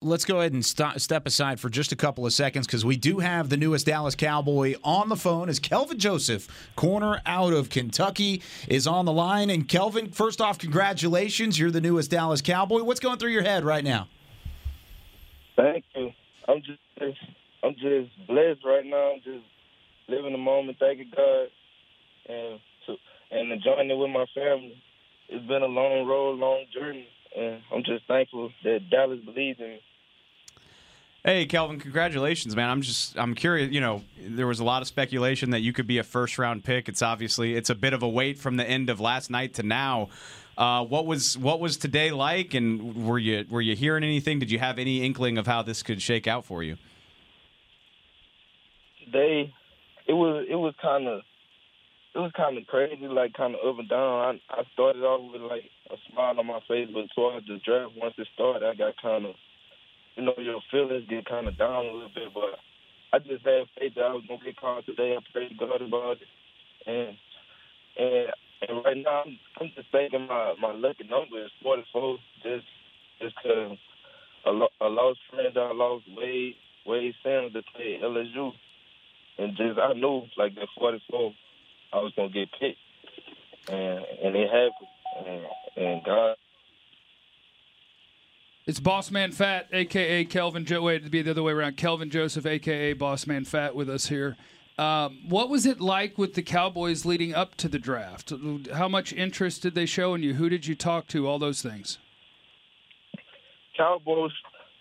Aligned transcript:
Let's 0.00 0.24
go 0.24 0.38
ahead 0.38 0.52
and 0.52 0.64
st- 0.64 1.00
step 1.00 1.26
aside 1.26 1.58
for 1.58 1.68
just 1.68 1.90
a 1.90 1.96
couple 1.96 2.24
of 2.24 2.32
seconds 2.32 2.68
because 2.68 2.84
we 2.84 2.96
do 2.96 3.18
have 3.18 3.48
the 3.48 3.56
newest 3.56 3.86
Dallas 3.86 4.14
Cowboy 4.14 4.74
on 4.84 5.08
the 5.08 5.16
phone. 5.16 5.48
As 5.48 5.58
Kelvin 5.58 5.98
Joseph, 5.98 6.46
corner 6.76 7.20
out 7.26 7.52
of 7.52 7.68
Kentucky, 7.68 8.40
is 8.68 8.86
on 8.86 9.06
the 9.06 9.12
line. 9.12 9.50
And 9.50 9.66
Kelvin, 9.66 10.12
first 10.12 10.40
off, 10.40 10.56
congratulations! 10.56 11.58
You're 11.58 11.72
the 11.72 11.80
newest 11.80 12.12
Dallas 12.12 12.40
Cowboy. 12.40 12.84
What's 12.84 13.00
going 13.00 13.18
through 13.18 13.32
your 13.32 13.42
head 13.42 13.64
right 13.64 13.82
now? 13.82 14.06
Thank 15.56 15.84
you. 15.96 16.12
I'm 16.46 16.60
just, 16.60 17.18
I'm 17.64 17.74
just 17.74 18.28
blessed 18.28 18.64
right 18.64 18.86
now. 18.86 19.14
I'm 19.14 19.20
just 19.24 19.44
living 20.08 20.30
the 20.30 20.38
moment, 20.38 20.78
thanking 20.78 21.10
God, 21.10 21.48
and 22.28 22.60
to, 22.86 22.94
and 23.32 23.50
enjoying 23.50 23.90
it 23.90 23.98
with 23.98 24.10
my 24.10 24.26
family. 24.32 24.80
It's 25.28 25.44
been 25.48 25.62
a 25.62 25.66
long 25.66 26.06
road, 26.06 26.38
long 26.38 26.66
journey, 26.72 27.08
and 27.36 27.62
I'm 27.74 27.82
just 27.82 28.06
thankful 28.06 28.52
that 28.62 28.90
Dallas 28.92 29.18
believes 29.24 29.58
in 29.58 29.66
me. 29.66 29.80
Hey, 31.24 31.46
Kelvin, 31.46 31.80
congratulations, 31.80 32.54
man. 32.54 32.70
I'm 32.70 32.80
just 32.80 33.18
I'm 33.18 33.34
curious, 33.34 33.72
you 33.72 33.80
know, 33.80 34.02
there 34.20 34.46
was 34.46 34.60
a 34.60 34.64
lot 34.64 34.82
of 34.82 34.88
speculation 34.88 35.50
that 35.50 35.60
you 35.60 35.72
could 35.72 35.86
be 35.86 35.98
a 35.98 36.04
first 36.04 36.38
round 36.38 36.62
pick. 36.62 36.88
It's 36.88 37.02
obviously 37.02 37.56
it's 37.56 37.70
a 37.70 37.74
bit 37.74 37.92
of 37.92 38.04
a 38.04 38.08
wait 38.08 38.38
from 38.38 38.56
the 38.56 38.64
end 38.64 38.88
of 38.88 39.00
last 39.00 39.28
night 39.28 39.54
to 39.54 39.64
now. 39.64 40.10
Uh, 40.56 40.84
what 40.84 41.06
was 41.06 41.36
what 41.36 41.58
was 41.58 41.76
today 41.76 42.12
like 42.12 42.54
and 42.54 43.04
were 43.04 43.18
you 43.18 43.44
were 43.50 43.60
you 43.60 43.74
hearing 43.74 44.04
anything? 44.04 44.38
Did 44.38 44.50
you 44.52 44.60
have 44.60 44.78
any 44.78 45.04
inkling 45.04 45.38
of 45.38 45.46
how 45.46 45.62
this 45.62 45.82
could 45.82 46.00
shake 46.00 46.28
out 46.28 46.44
for 46.44 46.62
you? 46.62 46.76
Today 49.04 49.52
it 50.06 50.12
was 50.12 50.46
it 50.48 50.56
was 50.56 50.74
kind 50.80 51.08
of 51.08 51.22
it 52.14 52.18
was 52.18 52.30
kind 52.36 52.56
of 52.58 52.66
crazy, 52.68 53.06
like 53.08 53.34
kind 53.34 53.56
of 53.56 53.60
up 53.68 53.78
and 53.78 53.88
down. 53.88 54.40
I 54.50 54.60
I 54.60 54.62
started 54.72 55.02
off 55.02 55.32
with 55.32 55.42
like 55.42 55.64
a 55.90 55.96
smile 56.12 56.38
on 56.38 56.46
my 56.46 56.60
face, 56.68 56.88
but 56.94 57.06
towards 57.14 57.46
the 57.48 57.58
draft, 57.64 57.94
once 57.96 58.14
it 58.18 58.28
started, 58.34 58.64
I 58.64 58.74
got 58.74 58.94
kind 59.02 59.26
of 59.26 59.34
you 60.18 60.24
know, 60.24 60.34
your 60.36 60.60
feelings 60.70 61.06
get 61.08 61.26
kind 61.26 61.46
of 61.46 61.56
down 61.56 61.86
a 61.86 61.92
little 61.92 62.10
bit. 62.14 62.34
But 62.34 62.58
I 63.12 63.18
just 63.20 63.46
had 63.46 63.70
faith 63.78 63.94
that 63.94 64.02
I 64.02 64.12
was 64.12 64.24
gonna 64.26 64.44
get 64.44 64.60
called 64.60 64.84
today. 64.84 65.16
I 65.16 65.20
prayed 65.32 65.50
to 65.50 65.54
God 65.54 65.80
about 65.80 66.16
it, 66.18 66.28
and 66.90 67.16
and 67.96 68.28
and 68.68 68.84
right 68.84 68.96
now 68.96 69.22
I'm, 69.24 69.38
I'm 69.60 69.70
just 69.76 69.90
thinking 69.92 70.26
my 70.26 70.54
my 70.60 70.72
lucky 70.72 71.04
number 71.08 71.42
is 71.44 71.50
44. 71.62 72.18
Just 72.42 72.66
just 73.22 73.34
cause 73.36 73.78
a, 74.46 74.50
lo- 74.50 74.74
a 74.80 74.86
lost 74.88 75.20
friend 75.30 75.56
I 75.56 75.72
lost 75.72 76.04
Wayde 76.10 76.54
Wayde 76.86 77.14
Sims 77.22 77.52
to 77.52 77.62
play 77.74 78.00
LSU, 78.02 78.50
and 79.38 79.56
just 79.56 79.78
I 79.78 79.92
knew 79.92 80.22
like 80.36 80.56
that 80.56 80.68
44 80.78 81.32
I 81.92 81.96
was 81.98 82.12
gonna 82.16 82.30
get 82.30 82.48
picked, 82.58 82.78
and 83.68 84.04
and 84.24 84.34
it 84.36 84.50
happened, 84.50 85.26
and, 85.26 85.86
and 85.86 86.04
God 86.04 86.36
It's 88.68 88.80
Boss 88.80 89.10
Man 89.10 89.32
Fat, 89.32 89.66
aka 89.72 90.26
Kelvin. 90.26 90.66
Jo- 90.66 90.82
wait, 90.82 91.02
to 91.02 91.08
be 91.08 91.22
the 91.22 91.30
other 91.30 91.42
way 91.42 91.54
around. 91.54 91.78
Kelvin 91.78 92.10
Joseph, 92.10 92.44
aka 92.44 92.92
Boss 92.92 93.26
Man 93.26 93.46
Fat, 93.46 93.74
with 93.74 93.88
us 93.88 94.08
here. 94.08 94.36
Um, 94.76 95.20
what 95.26 95.48
was 95.48 95.64
it 95.64 95.80
like 95.80 96.18
with 96.18 96.34
the 96.34 96.42
Cowboys 96.42 97.06
leading 97.06 97.34
up 97.34 97.54
to 97.56 97.68
the 97.68 97.78
draft? 97.78 98.30
How 98.74 98.86
much 98.86 99.14
interest 99.14 99.62
did 99.62 99.74
they 99.74 99.86
show 99.86 100.12
in 100.12 100.22
you? 100.22 100.34
Who 100.34 100.50
did 100.50 100.66
you 100.66 100.74
talk 100.74 101.06
to? 101.08 101.26
All 101.26 101.38
those 101.38 101.62
things. 101.62 101.96
Cowboys 103.74 104.32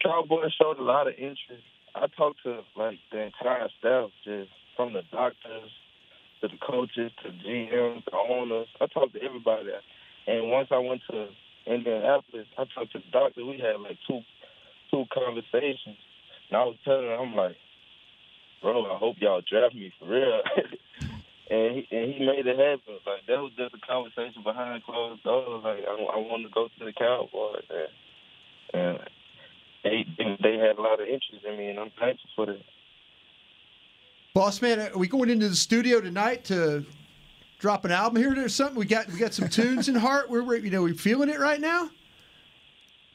Cowboys 0.00 0.54
showed 0.62 0.78
a 0.78 0.84
lot 0.84 1.08
of 1.08 1.14
interest. 1.14 1.64
I 1.96 2.06
talked 2.16 2.40
to 2.44 2.60
like 2.76 3.00
the 3.10 3.22
entire 3.22 3.68
staff, 3.80 4.10
just 4.22 4.50
from 4.76 4.92
the 4.92 5.02
doctors 5.10 5.70
to 6.40 6.46
the 6.46 6.58
coaches 6.64 7.10
to 7.24 7.30
GMs, 7.30 8.04
the 8.04 8.16
owners. 8.16 8.68
I 8.80 8.86
talked 8.86 9.14
to 9.14 9.22
everybody. 9.24 9.70
And 10.28 10.50
once 10.52 10.68
I 10.70 10.78
went 10.78 11.00
to 11.10 11.26
Indianapolis, 11.66 12.46
I 12.58 12.64
talked 12.74 12.92
to 12.92 12.98
the 12.98 13.10
doctor. 13.12 13.44
We 13.44 13.58
had 13.58 13.80
like 13.80 13.98
two 14.06 14.20
two 14.90 15.04
conversations. 15.12 15.98
And 16.50 16.56
I 16.56 16.64
was 16.64 16.76
telling 16.84 17.06
him, 17.06 17.18
I'm 17.20 17.34
like, 17.34 17.56
bro, 18.60 18.84
I 18.94 18.98
hope 18.98 19.16
y'all 19.20 19.42
draft 19.48 19.74
me 19.74 19.92
for 19.98 20.06
real. 20.06 20.40
and 21.50 21.76
he 21.76 21.86
and 21.90 22.14
he 22.14 22.26
made 22.26 22.46
it 22.46 22.58
happen. 22.58 23.00
Like 23.06 23.26
that 23.28 23.40
was 23.40 23.52
just 23.56 23.74
a 23.74 23.86
conversation 23.86 24.42
behind 24.42 24.84
closed 24.84 25.22
doors. 25.22 25.62
Like 25.64 25.84
I, 25.88 25.92
I 25.92 26.18
wanted 26.18 26.48
to 26.48 26.54
go 26.54 26.68
to 26.68 26.84
the 26.84 26.92
Cowboys, 26.92 27.64
and, 28.72 28.82
and 28.82 28.98
they 29.84 30.06
they 30.42 30.56
had 30.56 30.78
a 30.78 30.82
lot 30.82 31.00
of 31.00 31.06
interest 31.06 31.44
in 31.46 31.58
me, 31.58 31.68
and 31.68 31.78
I'm 31.78 31.92
thankful 31.98 32.30
for 32.36 32.46
that. 32.46 32.62
Boss 34.34 34.62
man, 34.62 34.80
are 34.80 34.96
we 34.96 35.08
going 35.08 35.28
into 35.28 35.48
the 35.48 35.56
studio 35.56 36.00
tonight 36.00 36.44
to 36.44 36.86
drop 37.62 37.84
an 37.84 37.92
album 37.92 38.20
here 38.20 38.44
or 38.44 38.48
something? 38.48 38.76
We 38.76 38.84
got 38.84 39.06
we 39.06 39.18
got 39.18 39.32
some 39.32 39.48
tunes 39.48 39.88
in 39.88 39.94
heart. 39.94 40.28
We're, 40.28 40.42
we're 40.42 40.56
you 40.56 40.70
know 40.70 40.82
we 40.82 40.92
feeling 40.92 41.30
it 41.30 41.38
right 41.38 41.60
now. 41.60 41.88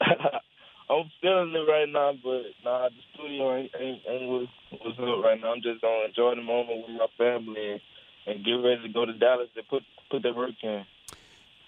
I'm 0.00 1.04
feeling 1.20 1.54
it 1.54 1.70
right 1.70 1.88
now, 1.88 2.14
but 2.24 2.42
nah, 2.64 2.88
the 2.88 2.96
studio 3.12 3.56
ain't 3.56 3.70
ain't, 3.78 4.00
ain't 4.08 4.30
what's, 4.30 4.48
what's 4.72 4.98
up 4.98 5.22
right 5.22 5.38
now. 5.40 5.52
I'm 5.52 5.60
just 5.60 5.82
gonna 5.82 6.06
enjoy 6.08 6.34
the 6.34 6.42
moment 6.42 6.88
with 6.88 6.96
my 6.96 7.06
family 7.18 7.72
and, 7.72 7.80
and 8.26 8.44
get 8.44 8.52
ready 8.52 8.82
to 8.82 8.88
go 8.88 9.04
to 9.04 9.12
Dallas 9.12 9.50
and 9.54 9.68
put 9.68 9.82
put 10.10 10.22
that 10.22 10.34
work 10.34 10.56
in. 10.62 10.84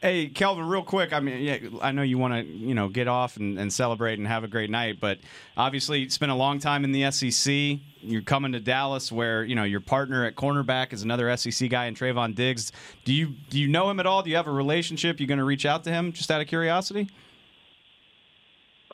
Hey, 0.02 0.28
Kelvin, 0.28 0.66
real 0.66 0.82
quick. 0.82 1.12
I 1.12 1.20
mean, 1.20 1.42
yeah, 1.42 1.58
I 1.82 1.92
know 1.92 2.00
you 2.00 2.16
want 2.16 2.32
to, 2.32 2.42
you 2.42 2.74
know, 2.74 2.88
get 2.88 3.06
off 3.06 3.36
and, 3.36 3.58
and 3.58 3.70
celebrate 3.70 4.18
and 4.18 4.26
have 4.26 4.44
a 4.44 4.48
great 4.48 4.70
night, 4.70 4.98
but 4.98 5.18
obviously, 5.58 6.02
it's 6.02 6.16
been 6.16 6.30
a 6.30 6.36
long 6.36 6.58
time 6.58 6.84
in 6.84 6.92
the 6.92 7.10
SEC. 7.10 7.80
You're 8.00 8.22
coming 8.22 8.52
to 8.52 8.60
Dallas, 8.60 9.12
where 9.12 9.44
you 9.44 9.54
know 9.54 9.64
your 9.64 9.80
partner 9.80 10.24
at 10.24 10.36
cornerback 10.36 10.94
is 10.94 11.02
another 11.02 11.36
SEC 11.36 11.68
guy 11.68 11.84
in 11.84 11.94
Trevon 11.94 12.34
Diggs. 12.34 12.72
Do 13.04 13.12
you 13.12 13.34
do 13.50 13.60
you 13.60 13.68
know 13.68 13.90
him 13.90 14.00
at 14.00 14.06
all? 14.06 14.22
Do 14.22 14.30
you 14.30 14.36
have 14.36 14.46
a 14.46 14.52
relationship? 14.52 15.20
You're 15.20 15.26
going 15.26 15.38
to 15.38 15.44
reach 15.44 15.66
out 15.66 15.84
to 15.84 15.90
him 15.90 16.12
just 16.12 16.30
out 16.30 16.40
of 16.40 16.46
curiosity? 16.46 17.10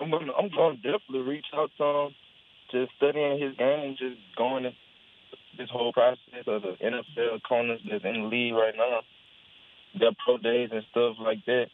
I'm 0.00 0.10
gonna 0.10 0.32
I'm 0.36 0.48
gonna 0.48 0.74
definitely 0.76 1.20
reach 1.20 1.46
out 1.54 1.70
to 1.78 1.84
him, 1.84 2.14
just 2.72 2.92
studying 2.96 3.40
his 3.40 3.56
game, 3.56 3.94
just 3.96 4.16
going 4.36 4.64
in 4.64 4.72
this 5.56 5.70
whole 5.70 5.92
process 5.92 6.18
of 6.46 6.62
the 6.62 6.76
NFL 6.82 7.42
corners 7.48 7.80
that's 7.88 8.04
in 8.04 8.22
the 8.22 8.28
league 8.28 8.54
right 8.54 8.74
now, 8.76 9.00
their 9.98 10.12
pro 10.24 10.38
days 10.38 10.70
and 10.72 10.82
stuff 10.90 11.16
like 11.20 11.44
that, 11.46 11.66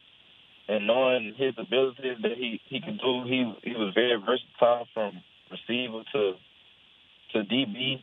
and 0.69 0.87
knowing 0.87 1.35
his 1.37 1.55
abilities 1.59 2.19
that 2.23 2.37
he 2.37 2.61
he 2.69 2.81
can 2.81 2.99
do. 2.99 3.25
He 3.25 3.53
he 3.63 3.75
was 3.77 3.93
very 3.95 4.17
versatile 4.21 4.87
from 4.95 5.23
receiver 5.51 6.03
to 6.13 6.33
to 7.33 7.39
DB. 7.45 8.03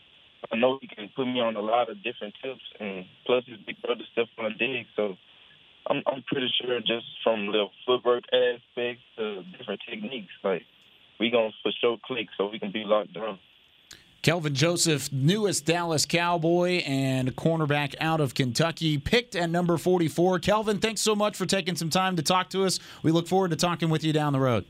I 0.51 0.55
know 0.55 0.79
he 0.81 0.87
can 0.87 1.09
put 1.15 1.25
me 1.25 1.39
on 1.41 1.55
a 1.55 1.61
lot 1.61 1.89
of 1.89 2.03
different 2.03 2.33
tips, 2.41 2.63
and 2.79 3.05
plus 3.25 3.43
his 3.45 3.57
big 3.65 3.81
brother 3.81 4.03
Stefon 4.15 4.57
Diggs, 4.57 4.89
so. 4.95 5.15
I'm 5.87 6.03
I'm 6.05 6.23
pretty 6.27 6.49
sure 6.61 6.77
just 6.81 7.07
from 7.23 7.47
the 7.47 7.65
footwork 7.85 8.23
aspects 8.33 9.01
to 9.17 9.41
different 9.57 9.79
techniques, 9.89 10.33
like 10.43 10.63
we 11.19 11.31
gonna 11.31 11.51
for 11.63 11.71
sure 11.81 11.97
click 12.05 12.27
so 12.37 12.49
we 12.49 12.59
can 12.59 12.71
be 12.71 12.83
locked 12.85 13.13
down. 13.13 13.39
Kelvin 14.21 14.53
Joseph, 14.53 15.11
newest 15.11 15.65
Dallas 15.65 16.05
Cowboy 16.05 16.83
and 16.85 17.35
cornerback 17.35 17.95
out 18.01 18.19
of 18.19 18.33
Kentucky, 18.33 18.97
picked 18.97 19.35
at 19.35 19.49
number 19.49 19.77
44. 19.77 20.39
Kelvin, 20.39 20.79
thanks 20.79 21.01
so 21.01 21.15
much 21.15 21.37
for 21.37 21.45
taking 21.45 21.75
some 21.75 21.89
time 21.89 22.15
to 22.17 22.21
talk 22.21 22.49
to 22.49 22.65
us. 22.65 22.79
We 23.01 23.11
look 23.11 23.27
forward 23.27 23.51
to 23.51 23.57
talking 23.57 23.89
with 23.89 24.03
you 24.03 24.11
down 24.11 24.33
the 24.33 24.39
road. 24.39 24.65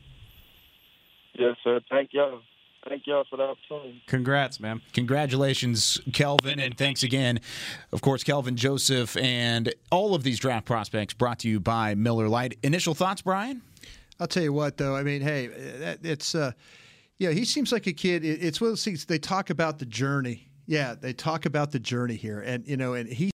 Yes, 1.34 1.56
sir. 1.64 1.80
Thank 1.90 2.10
y'all. 2.12 2.40
Thank 2.88 3.06
y'all 3.06 3.24
for 3.28 3.36
the 3.36 3.42
opportunity. 3.42 4.02
Congrats, 4.06 4.58
man. 4.58 4.80
Congratulations, 4.94 6.00
Kelvin, 6.12 6.58
and 6.58 6.76
thanks 6.78 7.02
again. 7.02 7.40
Of 7.92 8.00
course, 8.00 8.24
Kelvin 8.24 8.56
Joseph 8.56 9.16
and 9.18 9.74
all 9.90 10.14
of 10.14 10.22
these 10.22 10.38
draft 10.38 10.64
prospects 10.64 11.12
brought 11.12 11.40
to 11.40 11.48
you 11.48 11.60
by 11.60 11.94
Miller 11.94 12.28
Lite. 12.28 12.56
Initial 12.62 12.94
thoughts, 12.94 13.20
Brian? 13.20 13.60
I'll 14.18 14.26
tell 14.26 14.42
you 14.42 14.52
what, 14.52 14.78
though. 14.78 14.96
I 14.96 15.02
mean, 15.02 15.20
hey, 15.20 15.50
it's 16.02 16.34
uh, 16.34 16.52
yeah, 17.20 17.32
he 17.32 17.44
seems 17.44 17.70
like 17.70 17.86
a 17.86 17.92
kid. 17.92 18.24
It's 18.24 18.62
one 18.62 18.68
of 18.68 18.72
those 18.72 18.82
things 18.82 19.04
they 19.04 19.18
talk 19.18 19.50
about 19.50 19.78
the 19.78 19.84
journey. 19.84 20.48
Yeah, 20.66 20.94
they 20.98 21.12
talk 21.12 21.44
about 21.44 21.70
the 21.70 21.78
journey 21.78 22.16
here, 22.16 22.40
and 22.40 22.66
you 22.66 22.78
know, 22.78 22.94
and 22.94 23.06
he 23.06 23.26